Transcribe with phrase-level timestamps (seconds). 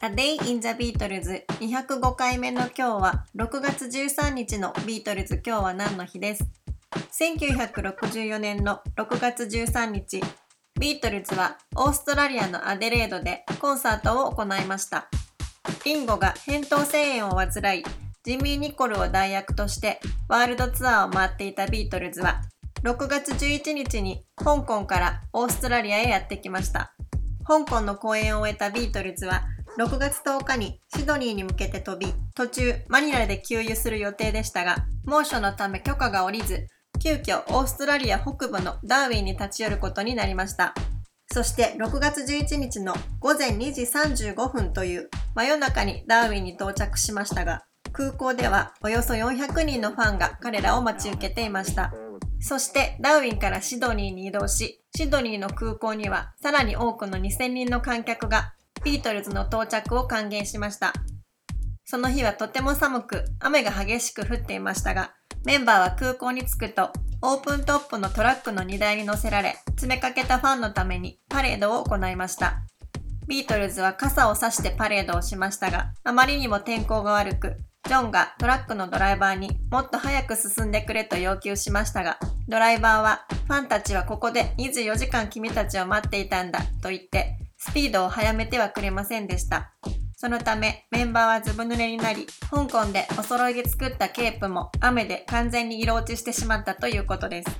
[0.00, 5.42] A Day in the Beatles 205回目の今日は6月13日のビートルズ。
[5.44, 6.44] 今日は何の日です
[7.20, 10.22] ？1964年の6月13日
[10.78, 15.08] ビートルズはオーストラリアのアデレードでコンサートを行いました。
[15.84, 17.82] リンゴが扁桃腺炎を患い
[18.22, 22.42] ジミー・ニコルを代役としてワールドツアーを回っていたビートルズは
[22.84, 26.94] 6月11日に香港からオーストラリアへやってきました。
[27.44, 29.42] 香港の公演を終えたビートルズは
[29.78, 36.66] 6月10日にシドニーに向けて飛び、途中マニラで給油する予定でしたが、猛暑のため許可が下りず、
[37.00, 40.74] 急遽オーストラリア北部のダーウィンに立ち寄ることになりました。
[41.32, 51.92] そして6月11日の午前2時35分という真夜中にダーウィンに到着しましたが、空港ではおよそ400人のファンが彼らを待ち受けていました。
[52.40, 58.54] そしてダーウィンからシドニーに移動し、シドニーの空港にはさらに多くの2000人の観客が
[58.84, 60.92] ビートルズの到着を歓迎しました。
[61.84, 72.58] その日はとても寒く、雨が激しく降っていましたが、メンバーは空港に着くと、オープントップのトラックの荷台に乗せられ、詰めかけたファンのためにパレードを行いました。
[73.26, 77.56] ビートルズは傘を差してパレードをしましたが、あまりにも天候が悪く、
[77.88, 89.72] ジョンがトラックのドライバーにもっと早く進んでくれと要求しましたが、ドライバーはファンたちはここで24時間君たちを待っていたんだと言ってスピードを速めてはくれませんでした。
[90.16, 97.50] そのためメンバーはずぶ濡れになり、香港でお揃いで作ったケープも雨で完全に色落ちしてしまったということです。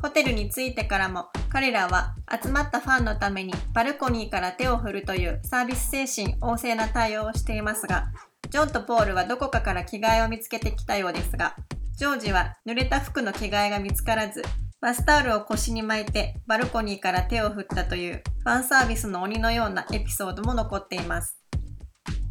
[0.00, 8.06] ホテルに着いてからも彼らは集まったファンのためにバルコニーから手を振るというサービス精神旺盛な対応をしていますが、
[8.50, 11.54] ジョンとポールはどこかから着替えを見つけてきたようですが、
[11.96, 14.42] ジョージは濡れた服の着替えが見つからず、
[14.80, 21.38] バスタオルを腰に巻いてバルコニーから手を振ったというファンサービスの鬼のようなエピソードも残っています。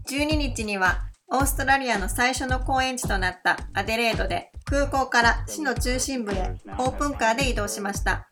[0.10, 8.30] 12日にはオーストラリアの最初の公演地となったアデレードで空港から市の中心部へオープンカーで移動しました。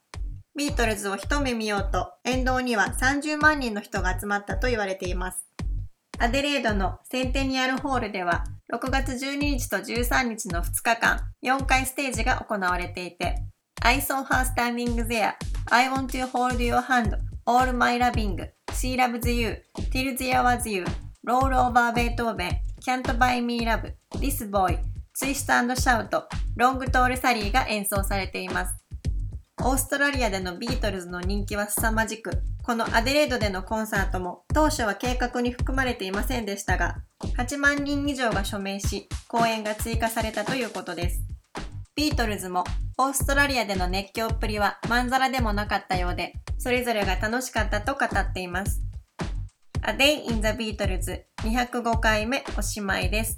[0.57, 5.45] ビートルズを一目見ようと沿道には30万人の人が集まったと言われています。
[6.17, 13.35] アデレードのセンテニアルホールでは6月12日と13日の2日間4回ステージが行われていて
[13.81, 15.33] I saw her standing there.
[15.69, 17.34] I want to hold your hand.
[17.47, 18.39] All my loving.
[18.73, 19.57] She loves you.
[19.91, 20.83] Till there was you.
[21.23, 22.57] Roll over Beethoven.
[22.83, 23.93] Can't buy me love.
[24.19, 24.79] This boy.
[25.13, 26.09] Twist and shout.
[26.55, 28.75] ロングトールサリーが演奏されています。
[29.61, 32.31] オーストラリアでのビートルズの人気は凄まじく、
[32.63, 37.03] このアデレードでのコンサートも当初は計画に含まれていませんでしたが、
[37.37, 41.21] 8万人以上が署名し、公演が追加されたということです。
[41.95, 42.63] ビートルズも
[42.97, 48.81] オーストラリアでの熱狂っぷりはまんざらでもなかったようで、それぞれが楽しかったと語っています。
[49.83, 53.37] A Day in the Beatles 205回目おしまいです。